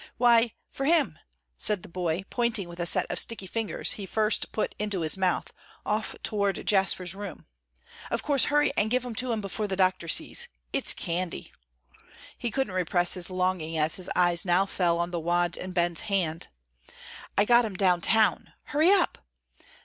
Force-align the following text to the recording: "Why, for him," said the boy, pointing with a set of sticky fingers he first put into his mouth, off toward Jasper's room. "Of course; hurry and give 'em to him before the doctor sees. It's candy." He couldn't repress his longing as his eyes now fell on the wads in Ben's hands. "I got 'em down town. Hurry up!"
"Why, 0.17 0.53
for 0.71 0.85
him," 0.87 1.19
said 1.59 1.83
the 1.83 1.87
boy, 1.87 2.23
pointing 2.31 2.67
with 2.67 2.79
a 2.79 2.87
set 2.87 3.05
of 3.11 3.19
sticky 3.19 3.45
fingers 3.45 3.91
he 3.91 4.07
first 4.07 4.51
put 4.51 4.73
into 4.79 5.01
his 5.01 5.15
mouth, 5.15 5.53
off 5.85 6.15
toward 6.23 6.65
Jasper's 6.65 7.13
room. 7.13 7.45
"Of 8.09 8.23
course; 8.23 8.45
hurry 8.45 8.71
and 8.75 8.89
give 8.89 9.05
'em 9.05 9.13
to 9.17 9.31
him 9.31 9.41
before 9.41 9.67
the 9.67 9.75
doctor 9.75 10.07
sees. 10.07 10.47
It's 10.73 10.95
candy." 10.95 11.51
He 12.35 12.49
couldn't 12.49 12.73
repress 12.73 13.13
his 13.13 13.29
longing 13.29 13.77
as 13.77 13.97
his 13.97 14.09
eyes 14.15 14.43
now 14.43 14.65
fell 14.65 14.97
on 14.97 15.11
the 15.11 15.19
wads 15.19 15.55
in 15.55 15.71
Ben's 15.71 16.01
hands. 16.01 16.47
"I 17.37 17.45
got 17.45 17.63
'em 17.63 17.75
down 17.75 18.01
town. 18.01 18.53
Hurry 18.63 18.89
up!" 18.89 19.19